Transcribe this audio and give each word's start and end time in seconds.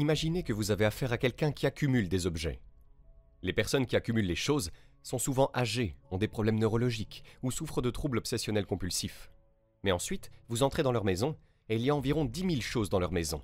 Imaginez 0.00 0.42
que 0.42 0.54
vous 0.54 0.70
avez 0.70 0.86
affaire 0.86 1.12
à 1.12 1.18
quelqu'un 1.18 1.52
qui 1.52 1.66
accumule 1.66 2.08
des 2.08 2.26
objets. 2.26 2.62
Les 3.42 3.52
personnes 3.52 3.84
qui 3.84 3.96
accumulent 3.96 4.24
les 4.24 4.34
choses 4.34 4.70
sont 5.02 5.18
souvent 5.18 5.50
âgées, 5.54 5.94
ont 6.10 6.16
des 6.16 6.26
problèmes 6.26 6.58
neurologiques 6.58 7.22
ou 7.42 7.50
souffrent 7.50 7.82
de 7.82 7.90
troubles 7.90 8.16
obsessionnels 8.16 8.64
compulsifs. 8.64 9.30
Mais 9.82 9.92
ensuite, 9.92 10.30
vous 10.48 10.62
entrez 10.62 10.82
dans 10.82 10.90
leur 10.90 11.04
maison 11.04 11.36
et 11.68 11.76
il 11.76 11.82
y 11.82 11.90
a 11.90 11.94
environ 11.94 12.24
10 12.24 12.40
000 12.40 12.60
choses 12.62 12.88
dans 12.88 12.98
leur 12.98 13.12
maison. 13.12 13.42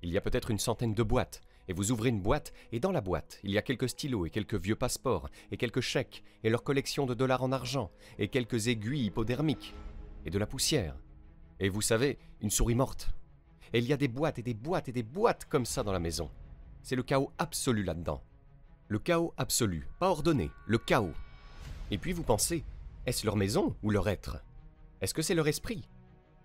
Il 0.00 0.08
y 0.08 0.16
a 0.16 0.22
peut-être 0.22 0.50
une 0.50 0.58
centaine 0.58 0.94
de 0.94 1.02
boîtes, 1.02 1.42
et 1.68 1.74
vous 1.74 1.92
ouvrez 1.92 2.08
une 2.08 2.22
boîte, 2.22 2.54
et 2.72 2.80
dans 2.80 2.90
la 2.90 3.02
boîte, 3.02 3.38
il 3.42 3.50
y 3.50 3.58
a 3.58 3.62
quelques 3.62 3.90
stylos 3.90 4.24
et 4.24 4.30
quelques 4.30 4.54
vieux 4.54 4.76
passeports, 4.76 5.28
et 5.50 5.58
quelques 5.58 5.82
chèques, 5.82 6.24
et 6.42 6.48
leur 6.48 6.64
collection 6.64 7.04
de 7.04 7.12
dollars 7.12 7.42
en 7.42 7.52
argent, 7.52 7.90
et 8.18 8.28
quelques 8.28 8.68
aiguilles 8.68 9.04
hypodermiques, 9.04 9.74
et 10.24 10.30
de 10.30 10.38
la 10.38 10.46
poussière. 10.46 10.96
Et 11.60 11.68
vous 11.68 11.82
savez, 11.82 12.18
une 12.40 12.48
souris 12.48 12.76
morte. 12.76 13.10
Et 13.72 13.78
il 13.78 13.86
y 13.86 13.92
a 13.92 13.96
des 13.96 14.08
boîtes 14.08 14.38
et 14.38 14.42
des 14.42 14.54
boîtes 14.54 14.88
et 14.88 14.92
des 14.92 15.02
boîtes 15.02 15.46
comme 15.46 15.64
ça 15.64 15.82
dans 15.82 15.92
la 15.92 15.98
maison. 15.98 16.30
C'est 16.82 16.96
le 16.96 17.02
chaos 17.02 17.30
absolu 17.38 17.82
là-dedans. 17.82 18.22
Le 18.88 18.98
chaos 18.98 19.32
absolu, 19.38 19.88
pas 19.98 20.10
ordonné, 20.10 20.50
le 20.66 20.78
chaos. 20.78 21.14
Et 21.90 21.98
puis 21.98 22.12
vous 22.12 22.22
pensez, 22.22 22.64
est-ce 23.06 23.24
leur 23.24 23.36
maison 23.36 23.74
ou 23.82 23.90
leur 23.90 24.08
être? 24.08 24.42
Est-ce 25.00 25.14
que 25.14 25.22
c'est 25.22 25.34
leur 25.34 25.48
esprit? 25.48 25.88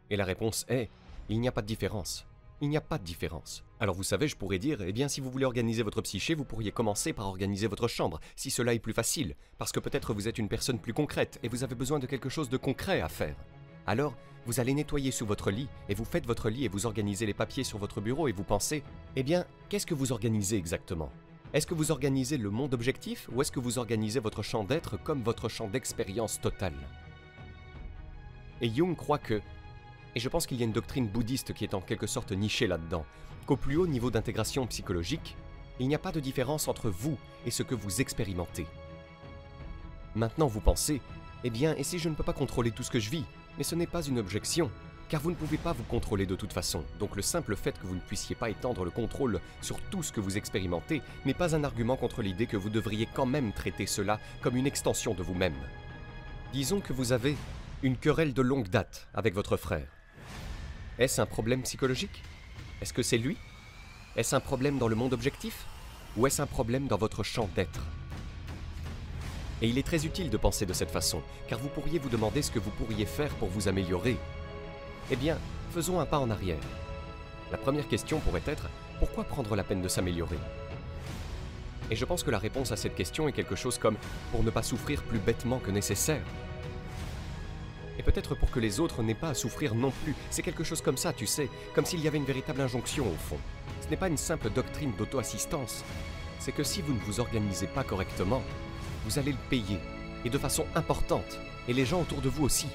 Et 0.09 0.15
la 0.15 0.25
réponse 0.25 0.65
est, 0.69 0.89
il 1.27 1.41
n'y 1.41 1.47
a 1.47 1.51
pas 1.51 1.61
de 1.61 1.67
différence. 1.67 2.25
Il 2.61 2.69
n'y 2.69 2.77
a 2.77 2.81
pas 2.81 2.97
de 2.97 3.03
différence. 3.03 3.63
Alors 3.79 3.93
vous 3.93 4.03
savez, 4.03 4.27
je 4.27 4.37
pourrais 4.37 4.57
dire, 4.57 4.81
eh 4.81 4.93
bien 4.93 5.07
si 5.07 5.19
vous 5.19 5.29
voulez 5.29 5.45
organiser 5.45 5.83
votre 5.83 6.01
psyché, 6.01 6.33
vous 6.33 6.45
pourriez 6.45 6.71
commencer 6.71 7.13
par 7.13 7.27
organiser 7.27 7.67
votre 7.67 7.87
chambre, 7.87 8.19
si 8.35 8.49
cela 8.49 8.73
est 8.73 8.79
plus 8.79 8.93
facile, 8.93 9.35
parce 9.57 9.71
que 9.71 9.79
peut-être 9.79 10.13
vous 10.13 10.27
êtes 10.27 10.37
une 10.37 10.49
personne 10.49 10.79
plus 10.79 10.93
concrète 10.93 11.39
et 11.43 11.49
vous 11.49 11.63
avez 11.63 11.75
besoin 11.75 11.99
de 11.99 12.07
quelque 12.07 12.29
chose 12.29 12.49
de 12.49 12.57
concret 12.57 13.01
à 13.01 13.09
faire. 13.09 13.35
Alors, 13.87 14.13
vous 14.45 14.59
allez 14.59 14.73
nettoyer 14.73 15.11
sous 15.11 15.25
votre 15.25 15.49
lit, 15.49 15.69
et 15.87 15.95
vous 15.95 16.03
faites 16.03 16.25
votre 16.25 16.49
lit 16.49 16.65
et 16.65 16.67
vous 16.67 16.85
organisez 16.85 17.25
les 17.25 17.33
papiers 17.33 17.63
sur 17.63 17.79
votre 17.79 18.01
bureau 18.01 18.27
et 18.27 18.33
vous 18.33 18.43
pensez, 18.43 18.83
eh 19.15 19.23
bien, 19.23 19.45
qu'est-ce 19.69 19.85
que 19.85 19.93
vous 19.93 20.11
organisez 20.11 20.57
exactement? 20.57 21.09
Est-ce 21.53 21.65
que 21.65 21.73
vous 21.73 21.91
organisez 21.91 22.37
le 22.37 22.49
monde 22.49 22.73
objectif 22.73 23.29
ou 23.31 23.41
est-ce 23.41 23.51
que 23.51 23.61
vous 23.61 23.77
organisez 23.77 24.19
votre 24.19 24.43
champ 24.43 24.65
d'être 24.65 25.01
comme 25.01 25.23
votre 25.23 25.47
champ 25.47 25.69
d'expérience 25.69 26.41
totale? 26.41 26.75
Et 28.59 28.69
Jung 28.69 28.95
croit 28.95 29.19
que 29.19 29.41
et 30.15 30.19
je 30.19 30.29
pense 30.29 30.47
qu'il 30.47 30.57
y 30.57 30.63
a 30.63 30.65
une 30.65 30.73
doctrine 30.73 31.07
bouddhiste 31.07 31.53
qui 31.53 31.63
est 31.63 31.73
en 31.75 31.81
quelque 31.81 32.07
sorte 32.07 32.31
nichée 32.31 32.67
là-dedans, 32.67 33.05
qu'au 33.45 33.55
plus 33.55 33.77
haut 33.77 33.87
niveau 33.87 34.09
d'intégration 34.09 34.65
psychologique, 34.65 35.37
il 35.79 35.87
n'y 35.87 35.95
a 35.95 35.99
pas 35.99 36.11
de 36.11 36.19
différence 36.19 36.67
entre 36.67 36.89
vous 36.89 37.17
et 37.45 37.51
ce 37.51 37.63
que 37.63 37.75
vous 37.75 38.01
expérimentez. 38.01 38.65
Maintenant 40.15 40.47
vous 40.47 40.59
pensez, 40.59 41.01
eh 41.43 41.49
bien, 41.49 41.75
et 41.75 41.83
si 41.83 41.99
je 41.99 42.09
ne 42.09 42.15
peux 42.15 42.23
pas 42.23 42.33
contrôler 42.33 42.71
tout 42.71 42.83
ce 42.83 42.91
que 42.91 42.99
je 42.99 43.11
vis 43.11 43.25
Mais 43.57 43.63
ce 43.63 43.75
n'est 43.75 43.87
pas 43.87 44.03
une 44.03 44.19
objection, 44.19 44.71
car 45.09 45.21
vous 45.21 45.31
ne 45.31 45.35
pouvez 45.35 45.57
pas 45.57 45.73
vous 45.73 45.83
contrôler 45.83 46.25
de 46.25 46.35
toute 46.35 46.53
façon, 46.53 46.83
donc 46.99 47.15
le 47.15 47.21
simple 47.21 47.55
fait 47.55 47.77
que 47.79 47.87
vous 47.87 47.95
ne 47.95 48.01
puissiez 48.01 48.35
pas 48.35 48.49
étendre 48.49 48.83
le 48.83 48.91
contrôle 48.91 49.39
sur 49.61 49.79
tout 49.89 50.03
ce 50.03 50.11
que 50.11 50.19
vous 50.19 50.37
expérimentez 50.37 51.01
n'est 51.25 51.33
pas 51.33 51.55
un 51.55 51.63
argument 51.63 51.95
contre 51.95 52.21
l'idée 52.21 52.45
que 52.45 52.57
vous 52.57 52.69
devriez 52.69 53.07
quand 53.13 53.25
même 53.25 53.53
traiter 53.53 53.87
cela 53.87 54.19
comme 54.41 54.57
une 54.57 54.67
extension 54.67 55.13
de 55.13 55.23
vous-même. 55.23 55.55
Disons 56.53 56.81
que 56.81 56.93
vous 56.93 57.11
avez 57.11 57.35
une 57.83 57.97
querelle 57.97 58.33
de 58.33 58.41
longue 58.41 58.69
date 58.69 59.07
avec 59.13 59.33
votre 59.33 59.57
frère. 59.57 59.87
Est-ce 60.99 61.21
un 61.21 61.25
problème 61.25 61.61
psychologique? 61.61 62.23
Est-ce 62.81 62.93
que 62.93 63.03
c'est 63.03 63.17
lui? 63.17 63.37
Est-ce 64.15 64.35
un 64.35 64.39
problème 64.39 64.77
dans 64.77 64.87
le 64.87 64.95
monde 64.95 65.13
objectif? 65.13 65.65
Ou 66.15 66.25
est-ce 66.25 66.41
un 66.41 66.47
problème 66.47 66.87
dans 66.87 66.97
votre 66.97 67.23
champ 67.23 67.49
d'être? 67.55 67.81
Et 69.61 69.67
il 69.67 69.77
est 69.77 69.85
très 69.85 70.05
utile 70.05 70.29
de 70.29 70.37
penser 70.37 70.65
de 70.65 70.73
cette 70.73 70.91
façon, 70.91 71.21
car 71.47 71.59
vous 71.59 71.69
pourriez 71.69 71.99
vous 71.99 72.09
demander 72.09 72.41
ce 72.41 72.51
que 72.51 72.59
vous 72.59 72.69
pourriez 72.71 73.05
faire 73.05 73.33
pour 73.35 73.49
vous 73.49 73.67
améliorer. 73.67 74.17
Eh 75.09 75.15
bien, 75.15 75.37
faisons 75.73 75.99
un 75.99 76.05
pas 76.05 76.19
en 76.19 76.29
arrière. 76.29 76.57
La 77.51 77.57
première 77.57 77.87
question 77.87 78.19
pourrait 78.19 78.43
être, 78.45 78.69
pourquoi 78.99 79.23
prendre 79.23 79.55
la 79.55 79.63
peine 79.63 79.81
de 79.81 79.87
s'améliorer? 79.87 80.39
Et 81.89 81.95
je 81.95 82.05
pense 82.05 82.23
que 82.23 82.31
la 82.31 82.39
réponse 82.39 82.71
à 82.71 82.77
cette 82.77 82.95
question 82.95 83.27
est 83.27 83.33
quelque 83.33 83.55
chose 83.55 83.77
comme, 83.77 83.95
pour 84.31 84.43
ne 84.43 84.49
pas 84.49 84.63
souffrir 84.63 85.01
plus 85.03 85.19
bêtement 85.19 85.59
que 85.59 85.71
nécessaire 85.71 86.21
et 87.97 88.03
peut-être 88.03 88.35
pour 88.35 88.51
que 88.51 88.59
les 88.59 88.79
autres 88.79 89.01
n'aient 89.01 89.15
pas 89.15 89.29
à 89.29 89.33
souffrir 89.33 89.73
non 89.75 89.91
plus. 90.03 90.15
C'est 90.29 90.43
quelque 90.43 90.63
chose 90.63 90.81
comme 90.81 90.97
ça, 90.97 91.13
tu 91.13 91.25
sais, 91.25 91.49
comme 91.73 91.85
s'il 91.85 92.01
y 92.01 92.07
avait 92.07 92.17
une 92.17 92.25
véritable 92.25 92.61
injonction 92.61 93.07
au 93.07 93.15
fond. 93.15 93.39
Ce 93.81 93.89
n'est 93.89 93.97
pas 93.97 94.07
une 94.07 94.17
simple 94.17 94.49
doctrine 94.49 94.93
d'auto-assistance. 94.97 95.83
C'est 96.39 96.51
que 96.51 96.63
si 96.63 96.81
vous 96.81 96.93
ne 96.93 96.99
vous 96.99 97.19
organisez 97.19 97.67
pas 97.67 97.83
correctement, 97.83 98.43
vous 99.07 99.19
allez 99.19 99.31
le 99.31 99.37
payer, 99.49 99.79
et 100.25 100.29
de 100.29 100.37
façon 100.37 100.65
importante, 100.75 101.39
et 101.69 101.73
les 101.73 101.85
gens 101.85 102.01
autour 102.01 102.19
de 102.19 102.27
vous 102.27 102.43
aussi. 102.43 102.67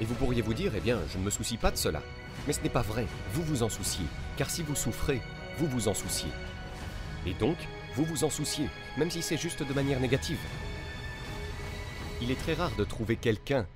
Et 0.00 0.04
vous 0.04 0.14
pourriez 0.14 0.42
vous 0.42 0.54
dire, 0.54 0.72
eh 0.76 0.80
bien, 0.80 1.00
je 1.12 1.18
ne 1.18 1.24
me 1.24 1.30
soucie 1.30 1.56
pas 1.56 1.72
de 1.72 1.76
cela. 1.76 2.00
Mais 2.46 2.52
ce 2.52 2.62
n'est 2.62 2.68
pas 2.68 2.82
vrai, 2.82 3.04
vous 3.32 3.42
vous 3.42 3.64
en 3.64 3.68
souciez, 3.68 4.04
car 4.36 4.48
si 4.48 4.62
vous 4.62 4.76
souffrez, 4.76 5.20
vous 5.58 5.66
vous 5.66 5.88
en 5.88 5.94
souciez. 5.94 6.30
Et 7.26 7.34
donc, 7.34 7.56
vous 7.96 8.04
vous 8.04 8.22
en 8.22 8.30
souciez, 8.30 8.68
même 8.96 9.10
si 9.10 9.20
c'est 9.20 9.36
juste 9.36 9.64
de 9.64 9.74
manière 9.74 9.98
négative. 9.98 10.38
Il 12.22 12.30
est 12.30 12.38
très 12.38 12.54
rare 12.54 12.76
de 12.76 12.84
trouver 12.84 13.16
quelqu'un 13.16 13.66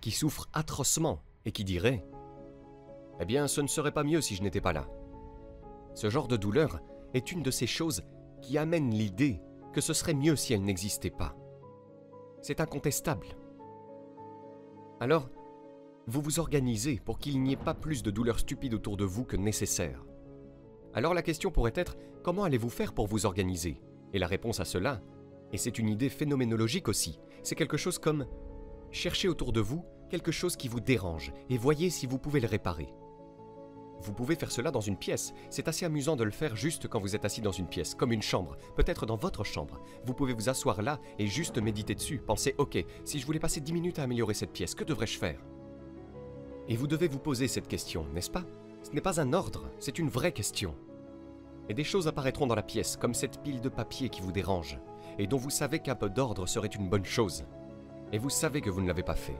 qui 0.00 0.12
souffre 0.12 0.48
atrocement 0.52 1.18
et 1.44 1.50
qui 1.50 1.64
dirait⁇ 1.64 2.04
Eh 3.18 3.24
bien, 3.24 3.48
ce 3.48 3.60
ne 3.60 3.66
serait 3.66 3.90
pas 3.90 4.04
mieux 4.04 4.20
si 4.20 4.36
je 4.36 4.42
n'étais 4.42 4.60
pas 4.60 4.72
là⁇ 4.72 4.86
Ce 5.96 6.10
genre 6.10 6.28
de 6.28 6.36
douleur 6.36 6.78
est 7.12 7.32
une 7.32 7.42
de 7.42 7.50
ces 7.50 7.66
choses 7.66 8.04
qui 8.40 8.56
amènent 8.56 8.92
l'idée 8.92 9.40
que 9.72 9.80
ce 9.80 9.92
serait 9.92 10.14
mieux 10.14 10.36
si 10.36 10.54
elle 10.54 10.62
n'existait 10.62 11.10
pas. 11.10 11.36
C'est 12.40 12.60
incontestable. 12.60 13.28
Alors, 15.00 15.28
vous 16.06 16.20
vous 16.20 16.40
organisez 16.40 17.00
pour 17.04 17.18
qu'il 17.18 17.42
n'y 17.42 17.52
ait 17.52 17.56
pas 17.56 17.74
plus 17.74 18.02
de 18.02 18.10
douleurs 18.10 18.40
stupides 18.40 18.74
autour 18.74 18.96
de 18.96 19.04
vous 19.04 19.24
que 19.24 19.36
nécessaire. 19.36 20.04
Alors 20.94 21.14
la 21.14 21.22
question 21.22 21.50
pourrait 21.50 21.72
être, 21.74 21.96
comment 22.22 22.44
allez-vous 22.44 22.68
faire 22.68 22.92
pour 22.92 23.06
vous 23.06 23.24
organiser? 23.24 23.80
Et 24.12 24.18
la 24.18 24.26
réponse 24.26 24.60
à 24.60 24.64
cela, 24.64 25.00
et 25.52 25.58
c'est 25.58 25.78
une 25.78 25.88
idée 25.88 26.08
phénoménologique 26.08 26.88
aussi, 26.88 27.18
c'est 27.42 27.54
quelque 27.54 27.76
chose 27.76 27.98
comme 27.98 28.26
Cherchez 28.90 29.28
autour 29.28 29.52
de 29.52 29.60
vous 29.60 29.84
quelque 30.10 30.32
chose 30.32 30.56
qui 30.56 30.68
vous 30.68 30.80
dérange 30.80 31.32
et 31.48 31.56
voyez 31.56 31.88
si 31.88 32.06
vous 32.06 32.18
pouvez 32.18 32.40
le 32.40 32.46
réparer. 32.46 32.92
Vous 34.02 34.12
pouvez 34.12 34.34
faire 34.34 34.50
cela 34.50 34.72
dans 34.72 34.80
une 34.80 34.96
pièce. 34.96 35.32
C'est 35.48 35.68
assez 35.68 35.84
amusant 35.84 36.16
de 36.16 36.24
le 36.24 36.32
faire 36.32 36.56
juste 36.56 36.88
quand 36.88 36.98
vous 37.00 37.14
êtes 37.14 37.24
assis 37.24 37.40
dans 37.40 37.52
une 37.52 37.68
pièce, 37.68 37.94
comme 37.94 38.10
une 38.10 38.20
chambre, 38.20 38.56
peut-être 38.74 39.06
dans 39.06 39.16
votre 39.16 39.44
chambre. 39.44 39.80
Vous 40.04 40.12
pouvez 40.12 40.32
vous 40.32 40.48
asseoir 40.48 40.82
là 40.82 40.98
et 41.20 41.28
juste 41.28 41.58
méditer 41.58 41.94
dessus. 41.94 42.18
Pensez, 42.18 42.56
ok, 42.58 42.84
si 43.04 43.20
je 43.20 43.26
voulais 43.26 43.38
passer 43.38 43.60
10 43.60 43.72
minutes 43.72 43.98
à 44.00 44.02
améliorer 44.02 44.34
cette 44.34 44.52
pièce, 44.52 44.74
que 44.74 44.82
devrais-je 44.82 45.18
faire? 45.18 45.40
Et 46.68 46.74
vous 46.74 46.88
devez 46.88 47.06
vous 47.06 47.20
poser 47.20 47.46
cette 47.46 47.68
question, 47.68 48.04
n'est-ce 48.12 48.30
pas? 48.30 48.44
Ce 48.82 48.90
n'est 48.90 49.00
pas 49.00 49.20
un 49.20 49.32
ordre, 49.32 49.70
c'est 49.78 50.00
une 50.00 50.08
vraie 50.08 50.32
question. 50.32 50.74
Et 51.68 51.74
des 51.74 51.84
choses 51.84 52.08
apparaîtront 52.08 52.48
dans 52.48 52.56
la 52.56 52.64
pièce, 52.64 52.96
comme 52.96 53.14
cette 53.14 53.40
pile 53.42 53.60
de 53.60 53.68
papier 53.68 54.08
qui 54.08 54.20
vous 54.20 54.32
dérange, 54.32 54.80
et 55.18 55.28
dont 55.28 55.36
vous 55.36 55.50
savez 55.50 55.78
qu'un 55.78 55.94
peu 55.94 56.10
d'ordre 56.10 56.48
serait 56.48 56.66
une 56.66 56.88
bonne 56.88 57.04
chose 57.04 57.44
et 58.12 58.18
vous 58.18 58.30
savez 58.30 58.60
que 58.60 58.70
vous 58.70 58.80
ne 58.80 58.86
l'avez 58.86 59.02
pas 59.02 59.14
fait. 59.14 59.36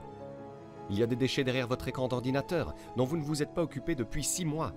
Il 0.89 0.99
y 0.99 1.03
a 1.03 1.07
des 1.07 1.15
déchets 1.15 1.43
derrière 1.43 1.67
votre 1.67 1.87
écran 1.87 2.07
d'ordinateur 2.07 2.73
dont 2.97 3.05
vous 3.05 3.17
ne 3.17 3.23
vous 3.23 3.41
êtes 3.41 3.53
pas 3.53 3.63
occupé 3.63 3.95
depuis 3.95 4.23
six 4.23 4.45
mois. 4.45 4.73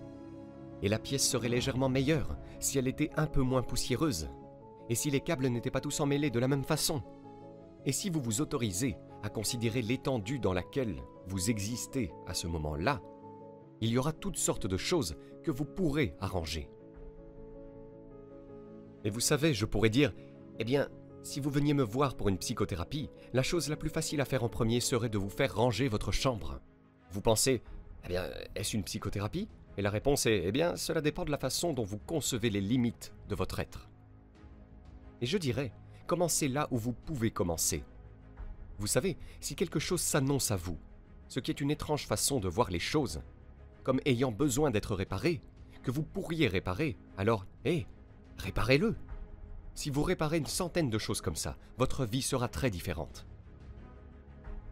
Et 0.83 0.89
la 0.89 0.99
pièce 0.99 1.27
serait 1.27 1.49
légèrement 1.49 1.89
meilleure 1.89 2.37
si 2.61 2.79
elle 2.79 2.89
était 2.89 3.11
un 3.17 3.27
peu 3.27 3.43
moins 3.43 3.63
poussiéreuse. 3.63 4.29
Et 4.89 4.95
si 4.95 5.11
les 5.11 5.21
câbles 5.21 5.49
n'étaient 5.49 5.71
pas 5.71 5.81
tous 5.81 6.01
emmêlés 6.01 6.31
de 6.31 6.39
la 6.39 6.49
même 6.49 6.65
façon. 6.65 7.03
Et 7.85 7.93
si 7.93 8.11
vous 8.11 8.21
vous 8.21 8.41
autorisez 8.41 8.97
à 9.23 9.29
considérer 9.29 9.83
l'étendue 9.83 10.39
dans 10.39 10.53
laquelle 10.53 11.03
vous 11.27 11.51
existez 11.51 12.13
à 12.27 12.35
ce 12.35 12.47
moment-là, 12.47 13.01
il 13.81 13.91
y 13.91 13.99
aura 13.99 14.13
toutes 14.13 14.39
sortes 14.39 14.67
de 14.67 14.77
choses 14.77 15.17
que 15.43 15.51
vous 15.51 15.65
pourrez 15.65 16.15
arranger. 16.21 16.71
Et 19.05 19.11
vous 19.11 19.21
savez, 19.21 19.55
je 19.55 19.67
pourrais 19.67 19.91
dire, 19.91 20.13
eh 20.59 20.65
bien, 20.65 20.89
si 21.27 21.41
vous 21.41 21.51
veniez 21.51 21.75
me 21.75 21.83
voir 21.83 22.15
pour 22.15 22.29
une 22.29 22.39
psychothérapie, 22.39 23.11
la 23.33 23.43
chose 23.43 23.69
la 23.69 23.77
plus 23.77 23.91
facile 23.91 24.21
à 24.21 24.25
faire 24.25 24.45
en 24.45 24.49
premier 24.49 24.79
serait 24.79 25.09
de 25.09 25.19
vous 25.19 25.29
faire 25.29 25.57
ranger 25.57 25.89
votre 25.89 26.13
chambre. 26.13 26.61
Vous 27.11 27.21
pensez, 27.21 27.63
eh 28.05 28.09
bien, 28.09 28.25
est-ce 28.55 28.77
une 28.77 28.85
psychothérapie? 28.85 29.49
Et 29.77 29.83
la 29.83 29.91
réponse 29.91 30.27
est, 30.27 30.43
eh 30.45 30.53
bien, 30.53 30.77
cela 30.77 31.01
dépend 31.01 31.25
de 31.25 31.33
la 31.33 31.39
façon 31.39 31.73
dont 31.73 31.85
vous 31.85 31.99
concevez 31.99 32.49
les 32.49 32.61
limites 32.61 33.13
de 33.29 33.35
votre 33.35 33.59
être. 33.59 33.91
Et 35.21 35.27
je 35.27 35.37
dirais, 35.37 35.73
commencez 36.07 36.47
là 36.47 36.69
où 36.71 36.79
vous 36.79 36.93
pouvez 36.93 37.33
commencer. 37.33 37.83
Vous 38.79 38.87
savez, 38.87 39.17
si 39.41 39.57
quelque 39.57 39.81
chose 39.81 40.01
s'annonce 40.01 40.53
à 40.53 40.57
vous, 40.57 40.79
ce 41.27 41.41
qui 41.41 41.51
est 41.51 41.61
une 41.61 41.73
étrange 41.73 42.07
façon 42.07 42.39
de 42.39 42.49
voir 42.49 42.71
les 42.71 42.79
choses, 42.79 43.21
comme 43.83 44.01
ayant 44.07 44.31
besoin 44.31 44.71
d'être 44.71 44.95
réparé, 44.95 45.41
que 45.83 45.91
vous 45.91 46.05
pourriez 46.05 46.47
réparer, 46.47 46.97
alors, 47.19 47.47
hé, 47.65 47.87
réparez-le 48.39 48.95
si 49.77 49.91
vous 49.91 50.03
réparez 50.03 50.39
une 50.39 50.47
centaine 50.47 50.89
de 50.89 50.99
choses 50.99 51.21
comme 51.21 51.37
ça, 51.37 51.59
votre 51.77 52.07
vie 52.07 52.23
sera 52.23 52.49
très 52.49 52.71
différente. 52.71 53.27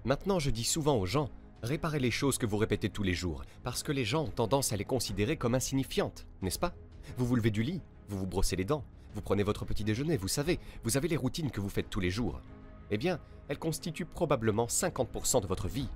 Maintenant, 0.07 0.39
je 0.39 0.49
dis 0.49 0.65
souvent 0.65 0.97
aux 0.97 1.05
gens, 1.05 1.29
réparez 1.63 2.01
les 2.01 2.11
choses 2.11 2.39
que 2.39 2.47
vous 2.47 2.57
répétez 2.57 2.89
tous 2.89 3.03
les 3.03 3.13
jours, 3.13 3.45
parce 3.63 3.83
que 3.83 3.93
les 3.93 4.07
gens 4.07 4.25
ont 4.25 4.31
tendance 4.31 4.73
à 4.73 4.77
les 4.77 4.87
considérer 4.87 5.37
comme 5.37 5.55
insignifiantes, 5.55 6.27
n'est-ce 6.41 6.59
pas? 6.59 6.75
Vous 7.19 7.27
vous 7.27 7.37
levez 7.37 7.51
du 7.51 7.63
lit, 7.63 7.83
vous 8.09 8.19
vous 8.19 8.27
brossez 8.27 8.57
les 8.57 8.65
dents, 8.65 8.83
vous 9.15 9.21
prenez 9.21 9.43
votre 9.43 9.67
petit 9.67 9.85
déjeuner, 9.85 10.17
vous 10.17 10.27
savez, 10.27 10.59
vous 10.85 10.97
avez 10.97 11.09
les 11.09 11.19
routines 11.19 11.51
que 11.51 11.61
vous 11.61 11.69
faites 11.69 11.91
tous 11.91 12.01
les 12.01 12.11
jours. 12.11 12.41
Eh 12.91 12.97
bien, 12.97 13.21
elles 13.49 13.59
constituent 13.59 14.07
probablement 14.07 14.67
50% 14.67 15.43
de 15.43 15.47
votre 15.47 15.69
vie. 15.69 15.89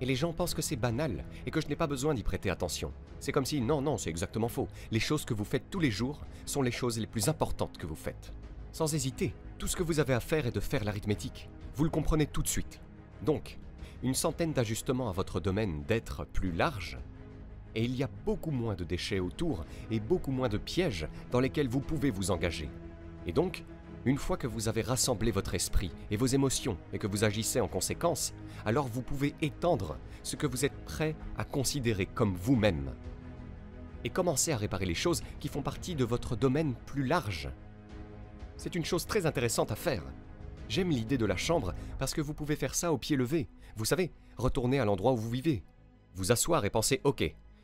Et 0.00 0.06
les 0.06 0.14
gens 0.14 0.32
pensent 0.32 0.54
que 0.54 0.62
c'est 0.62 0.76
banal 0.76 1.24
et 1.46 1.50
que 1.50 1.60
je 1.60 1.68
n'ai 1.68 1.76
pas 1.76 1.86
besoin 1.86 2.14
d'y 2.14 2.22
prêter 2.22 2.50
attention. 2.50 2.92
C'est 3.18 3.32
comme 3.32 3.44
si, 3.44 3.60
non, 3.60 3.82
non, 3.82 3.98
c'est 3.98 4.10
exactement 4.10 4.48
faux. 4.48 4.68
Les 4.90 5.00
choses 5.00 5.24
que 5.24 5.34
vous 5.34 5.44
faites 5.44 5.68
tous 5.70 5.80
les 5.80 5.90
jours 5.90 6.20
sont 6.46 6.62
les 6.62 6.70
choses 6.70 6.98
les 6.98 7.06
plus 7.06 7.28
importantes 7.28 7.76
que 7.76 7.86
vous 7.86 7.96
faites. 7.96 8.32
Sans 8.72 8.94
hésiter, 8.94 9.34
tout 9.58 9.66
ce 9.66 9.76
que 9.76 9.82
vous 9.82 10.00
avez 10.00 10.14
à 10.14 10.20
faire 10.20 10.46
est 10.46 10.54
de 10.54 10.60
faire 10.60 10.84
l'arithmétique. 10.84 11.50
Vous 11.74 11.84
le 11.84 11.90
comprenez 11.90 12.26
tout 12.26 12.42
de 12.42 12.48
suite. 12.48 12.80
Donc, 13.22 13.58
une 14.02 14.14
centaine 14.14 14.52
d'ajustements 14.52 15.10
à 15.10 15.12
votre 15.12 15.40
domaine 15.40 15.82
d'être 15.86 16.24
plus 16.24 16.52
large, 16.52 16.98
et 17.74 17.84
il 17.84 17.94
y 17.94 18.02
a 18.02 18.10
beaucoup 18.24 18.50
moins 18.50 18.74
de 18.74 18.84
déchets 18.84 19.20
autour 19.20 19.64
et 19.90 20.00
beaucoup 20.00 20.32
moins 20.32 20.48
de 20.48 20.58
pièges 20.58 21.06
dans 21.30 21.40
lesquels 21.40 21.68
vous 21.68 21.80
pouvez 21.80 22.10
vous 22.10 22.30
engager. 22.30 22.68
Et 23.26 23.32
donc, 23.32 23.64
une 24.06 24.16
fois 24.16 24.36
que 24.36 24.46
vous 24.46 24.68
avez 24.68 24.80
rassemblé 24.80 25.30
votre 25.30 25.54
esprit 25.54 25.90
et 26.10 26.16
vos 26.16 26.26
émotions 26.26 26.78
et 26.92 26.98
que 26.98 27.06
vous 27.06 27.24
agissez 27.24 27.60
en 27.60 27.68
conséquence, 27.68 28.32
alors 28.64 28.88
vous 28.88 29.02
pouvez 29.02 29.34
étendre 29.42 29.98
ce 30.22 30.36
que 30.36 30.46
vous 30.46 30.64
êtes 30.64 30.84
prêt 30.84 31.14
à 31.36 31.44
considérer 31.44 32.06
comme 32.06 32.34
vous-même. 32.34 32.94
Et 34.04 34.10
commencer 34.10 34.52
à 34.52 34.56
réparer 34.56 34.86
les 34.86 34.94
choses 34.94 35.22
qui 35.38 35.48
font 35.48 35.60
partie 35.60 35.94
de 35.94 36.04
votre 36.04 36.34
domaine 36.34 36.74
plus 36.86 37.04
large. 37.04 37.50
C'est 38.56 38.74
une 38.74 38.84
chose 38.84 39.06
très 39.06 39.26
intéressante 39.26 39.70
à 39.70 39.76
faire. 39.76 40.02
J'aime 40.70 40.90
l'idée 40.90 41.18
de 41.18 41.26
la 41.26 41.36
chambre 41.36 41.74
parce 41.98 42.14
que 42.14 42.22
vous 42.22 42.32
pouvez 42.32 42.56
faire 42.56 42.74
ça 42.74 42.92
au 42.92 42.98
pied 42.98 43.16
levé. 43.16 43.48
Vous 43.76 43.84
savez, 43.84 44.12
retourner 44.38 44.80
à 44.80 44.86
l'endroit 44.86 45.12
où 45.12 45.16
vous 45.16 45.30
vivez. 45.30 45.62
Vous 46.14 46.32
asseoir 46.32 46.64
et 46.64 46.70
penser 46.70 47.00
OK, 47.04 47.22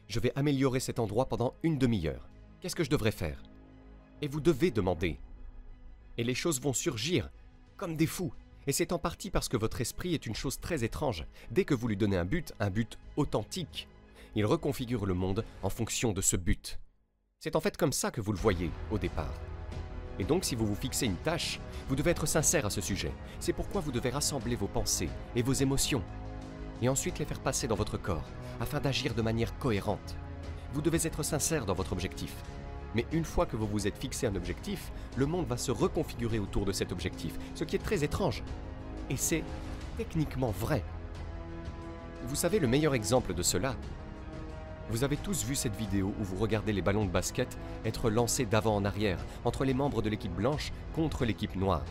je 0.08 0.20
vais 0.20 0.32
améliorer 0.36 0.80
cet 0.80 0.98
endroit 0.98 1.28
pendant 1.28 1.54
une 1.62 1.78
demi-heure. 1.78 2.28
Qu'est-ce 2.60 2.76
que 2.76 2.84
je 2.84 2.90
devrais 2.90 3.12
faire? 3.12 3.42
Et 4.20 4.28
vous 4.28 4.40
devez 4.40 4.70
demander 4.70 5.18
et 6.18 6.24
les 6.24 6.34
choses 6.34 6.60
vont 6.60 6.72
surgir, 6.72 7.30
comme 7.76 7.96
des 7.96 8.06
fous. 8.06 8.32
Et 8.66 8.72
c'est 8.72 8.92
en 8.92 8.98
partie 8.98 9.30
parce 9.30 9.48
que 9.48 9.56
votre 9.56 9.80
esprit 9.80 10.14
est 10.14 10.26
une 10.26 10.34
chose 10.34 10.58
très 10.58 10.82
étrange. 10.82 11.24
Dès 11.50 11.64
que 11.64 11.74
vous 11.74 11.88
lui 11.88 11.96
donnez 11.96 12.16
un 12.16 12.24
but, 12.24 12.52
un 12.58 12.70
but 12.70 12.98
authentique, 13.16 13.88
il 14.34 14.44
reconfigure 14.44 15.06
le 15.06 15.14
monde 15.14 15.44
en 15.62 15.70
fonction 15.70 16.12
de 16.12 16.20
ce 16.20 16.36
but. 16.36 16.78
C'est 17.38 17.56
en 17.56 17.60
fait 17.60 17.76
comme 17.76 17.92
ça 17.92 18.10
que 18.10 18.20
vous 18.20 18.32
le 18.32 18.38
voyez 18.38 18.70
au 18.90 18.98
départ. 18.98 19.34
Et 20.18 20.24
donc 20.24 20.44
si 20.44 20.54
vous 20.54 20.66
vous 20.66 20.74
fixez 20.74 21.06
une 21.06 21.16
tâche, 21.16 21.60
vous 21.88 21.96
devez 21.96 22.10
être 22.10 22.26
sincère 22.26 22.66
à 22.66 22.70
ce 22.70 22.80
sujet. 22.80 23.12
C'est 23.38 23.52
pourquoi 23.52 23.80
vous 23.80 23.92
devez 23.92 24.10
rassembler 24.10 24.56
vos 24.56 24.66
pensées 24.66 25.10
et 25.36 25.42
vos 25.42 25.52
émotions, 25.52 26.02
et 26.82 26.88
ensuite 26.88 27.18
les 27.18 27.24
faire 27.24 27.40
passer 27.40 27.68
dans 27.68 27.74
votre 27.76 27.98
corps, 27.98 28.28
afin 28.60 28.80
d'agir 28.80 29.14
de 29.14 29.22
manière 29.22 29.56
cohérente. 29.58 30.16
Vous 30.72 30.82
devez 30.82 31.06
être 31.06 31.22
sincère 31.22 31.66
dans 31.66 31.74
votre 31.74 31.92
objectif, 31.92 32.34
mais 32.96 33.04
une 33.12 33.26
fois 33.26 33.44
que 33.44 33.56
vous 33.56 33.66
vous 33.66 33.86
êtes 33.86 33.98
fixé 33.98 34.26
un 34.26 34.34
objectif, 34.34 34.90
le 35.16 35.26
monde 35.26 35.46
va 35.46 35.58
se 35.58 35.70
reconfigurer 35.70 36.38
autour 36.38 36.64
de 36.64 36.72
cet 36.72 36.92
objectif, 36.92 37.38
ce 37.54 37.62
qui 37.62 37.76
est 37.76 37.84
très 37.84 38.02
étrange. 38.02 38.42
Et 39.10 39.18
c'est 39.18 39.44
techniquement 39.98 40.50
vrai. 40.50 40.82
Vous 42.24 42.34
savez 42.34 42.58
le 42.58 42.66
meilleur 42.66 42.94
exemple 42.94 43.34
de 43.34 43.42
cela 43.42 43.76
Vous 44.88 45.04
avez 45.04 45.18
tous 45.18 45.44
vu 45.44 45.54
cette 45.54 45.76
vidéo 45.76 46.14
où 46.18 46.24
vous 46.24 46.36
regardez 46.36 46.72
les 46.72 46.80
ballons 46.80 47.04
de 47.04 47.10
basket 47.10 47.58
être 47.84 48.08
lancés 48.08 48.46
d'avant 48.46 48.76
en 48.76 48.86
arrière, 48.86 49.18
entre 49.44 49.66
les 49.66 49.74
membres 49.74 50.00
de 50.00 50.08
l'équipe 50.08 50.34
blanche 50.34 50.72
contre 50.94 51.26
l'équipe 51.26 51.54
noire. 51.54 51.84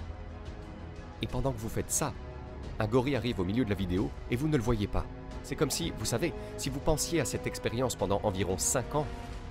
Et 1.21 1.27
pendant 1.27 1.51
que 1.51 1.59
vous 1.59 1.69
faites 1.69 1.91
ça, 1.91 2.13
un 2.79 2.87
gorille 2.87 3.15
arrive 3.15 3.39
au 3.39 3.45
milieu 3.45 3.63
de 3.63 3.69
la 3.69 3.75
vidéo 3.75 4.09
et 4.31 4.35
vous 4.35 4.47
ne 4.47 4.57
le 4.57 4.63
voyez 4.63 4.87
pas. 4.87 5.05
C'est 5.43 5.55
comme 5.55 5.69
si, 5.69 5.93
vous 5.99 6.05
savez, 6.05 6.33
si 6.57 6.71
vous 6.71 6.79
pensiez 6.79 7.21
à 7.21 7.25
cette 7.25 7.45
expérience 7.45 7.95
pendant 7.95 8.19
environ 8.23 8.57
5 8.57 8.95
ans, 8.95 9.05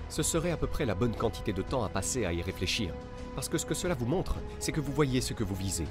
ce 0.09 0.23
serait 0.23 0.51
à 0.51 0.57
peu 0.57 0.67
près 0.67 0.85
la 0.85 0.95
bonne 0.95 1.15
quantité 1.15 1.53
de 1.53 1.61
temps 1.61 1.83
à 1.83 1.89
passer 1.89 2.25
à 2.25 2.33
y 2.33 2.41
réfléchir. 2.41 2.93
Parce 3.35 3.49
que 3.49 3.57
ce 3.57 3.65
que 3.65 3.73
cela 3.73 3.95
vous 3.95 4.05
montre, 4.05 4.35
c'est 4.59 4.71
que 4.71 4.81
vous 4.81 4.93
voyez 4.93 5.21
ce 5.21 5.33
que 5.33 5.43
vous 5.43 5.55
visez. 5.55 5.87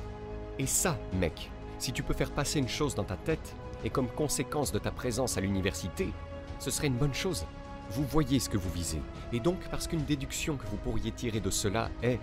Et 0.58 0.66
ça, 0.66 0.98
mec, 1.18 1.50
si 1.78 1.92
tu 1.92 2.02
peux 2.02 2.14
faire 2.14 2.30
passer 2.30 2.58
une 2.58 2.68
chose 2.68 2.94
dans 2.94 3.04
ta 3.04 3.16
tête, 3.16 3.54
et 3.84 3.90
comme 3.90 4.08
conséquence 4.08 4.72
de 4.72 4.78
ta 4.78 4.90
présence 4.90 5.36
à 5.36 5.40
l'université, 5.40 6.08
ce 6.58 6.70
serait 6.70 6.86
une 6.86 6.96
bonne 6.96 7.14
chose. 7.14 7.44
Vous 7.90 8.04
voyez 8.04 8.38
ce 8.38 8.48
que 8.48 8.56
vous 8.56 8.70
visez. 8.70 9.02
Et 9.32 9.40
donc, 9.40 9.58
parce 9.70 9.86
qu'une 9.86 10.04
déduction 10.04 10.56
que 10.56 10.66
vous 10.66 10.78
pourriez 10.78 11.12
tirer 11.12 11.40
de 11.40 11.50
cela 11.50 11.90
est 12.02 12.18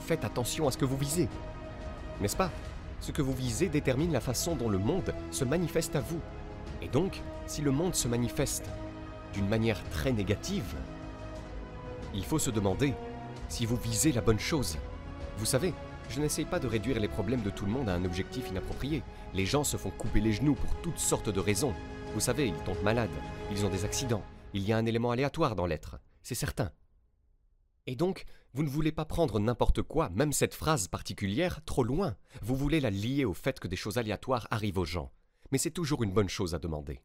faites 0.00 0.24
attention 0.24 0.66
à 0.66 0.72
ce 0.72 0.78
que 0.78 0.84
vous 0.84 0.96
visez. 0.96 1.28
N'est-ce 2.20 2.36
pas? 2.36 2.50
Ce 3.00 3.12
que 3.12 3.22
vous 3.22 3.34
visez 3.34 3.68
détermine 3.68 4.12
la 4.12 4.20
façon 4.20 4.56
dont 4.56 4.68
le 4.68 4.78
monde 4.78 5.14
se 5.30 5.44
manifeste 5.44 5.94
à 5.94 6.00
vous. 6.00 6.20
Et 6.82 6.88
donc, 6.88 7.20
si 7.46 7.62
le 7.62 7.70
monde 7.70 7.94
se 7.94 8.08
manifeste 8.08 8.68
d'une 9.32 9.48
manière 9.48 9.82
très 9.90 10.12
négative, 10.12 10.74
il 12.14 12.24
faut 12.24 12.38
se 12.38 12.50
demander 12.50 12.94
si 13.48 13.66
vous 13.66 13.76
visez 13.76 14.12
la 14.12 14.20
bonne 14.20 14.38
chose. 14.38 14.78
Vous 15.36 15.44
savez, 15.44 15.74
je 16.08 16.20
n'essaye 16.20 16.44
pas 16.44 16.60
de 16.60 16.66
réduire 16.66 17.00
les 17.00 17.08
problèmes 17.08 17.42
de 17.42 17.50
tout 17.50 17.64
le 17.64 17.72
monde 17.72 17.88
à 17.88 17.94
un 17.94 18.04
objectif 18.04 18.48
inapproprié. 18.50 19.02
Les 19.32 19.46
gens 19.46 19.64
se 19.64 19.76
font 19.76 19.90
couper 19.90 20.20
les 20.20 20.32
genoux 20.32 20.54
pour 20.54 20.74
toutes 20.82 20.98
sortes 20.98 21.30
de 21.30 21.40
raisons. 21.40 21.74
Vous 22.14 22.20
savez, 22.20 22.48
ils 22.48 22.64
tombent 22.64 22.82
malades, 22.82 23.10
ils 23.50 23.66
ont 23.66 23.70
des 23.70 23.84
accidents, 23.84 24.22
il 24.52 24.62
y 24.62 24.72
a 24.72 24.76
un 24.76 24.86
élément 24.86 25.10
aléatoire 25.10 25.56
dans 25.56 25.66
l'être, 25.66 25.98
c'est 26.22 26.36
certain. 26.36 26.70
Et 27.86 27.96
donc, 27.96 28.24
vous 28.54 28.62
ne 28.62 28.68
voulez 28.68 28.92
pas 28.92 29.04
prendre 29.04 29.40
n'importe 29.40 29.82
quoi, 29.82 30.10
même 30.10 30.32
cette 30.32 30.54
phrase 30.54 30.86
particulière, 30.86 31.60
trop 31.64 31.82
loin. 31.82 32.16
Vous 32.40 32.56
voulez 32.56 32.80
la 32.80 32.90
lier 32.90 33.24
au 33.24 33.34
fait 33.34 33.58
que 33.58 33.68
des 33.68 33.76
choses 33.76 33.98
aléatoires 33.98 34.46
arrivent 34.50 34.78
aux 34.78 34.84
gens. 34.84 35.10
Mais 35.50 35.58
c'est 35.58 35.70
toujours 35.70 36.02
une 36.04 36.12
bonne 36.12 36.28
chose 36.28 36.54
à 36.54 36.58
demander. 36.58 37.00